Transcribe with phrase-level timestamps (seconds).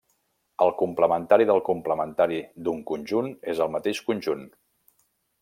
[0.63, 4.43] El complementari del complementari d'un conjunt és el mateix conjunt.